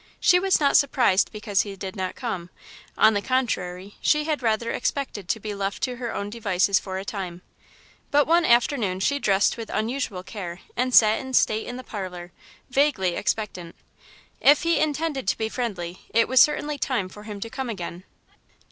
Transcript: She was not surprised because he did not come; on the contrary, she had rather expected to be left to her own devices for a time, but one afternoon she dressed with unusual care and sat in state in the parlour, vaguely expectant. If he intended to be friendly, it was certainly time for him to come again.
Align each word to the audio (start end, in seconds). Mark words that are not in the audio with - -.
She 0.19 0.39
was 0.39 0.59
not 0.59 0.75
surprised 0.77 1.31
because 1.31 1.61
he 1.61 1.75
did 1.75 1.95
not 1.95 2.15
come; 2.15 2.49
on 2.97 3.13
the 3.13 3.21
contrary, 3.21 3.97
she 4.01 4.23
had 4.23 4.41
rather 4.41 4.71
expected 4.71 5.29
to 5.29 5.39
be 5.39 5.53
left 5.53 5.83
to 5.83 5.97
her 5.97 6.11
own 6.11 6.31
devices 6.31 6.79
for 6.79 6.97
a 6.97 7.05
time, 7.05 7.43
but 8.09 8.25
one 8.25 8.43
afternoon 8.43 8.99
she 8.99 9.19
dressed 9.19 9.57
with 9.57 9.69
unusual 9.69 10.23
care 10.23 10.61
and 10.75 10.91
sat 10.95 11.19
in 11.19 11.35
state 11.35 11.67
in 11.67 11.77
the 11.77 11.83
parlour, 11.83 12.31
vaguely 12.71 13.13
expectant. 13.13 13.75
If 14.39 14.63
he 14.63 14.79
intended 14.79 15.27
to 15.27 15.37
be 15.37 15.49
friendly, 15.49 15.99
it 16.11 16.27
was 16.27 16.41
certainly 16.41 16.79
time 16.79 17.07
for 17.07 17.21
him 17.21 17.39
to 17.39 17.49
come 17.51 17.69
again. 17.69 18.03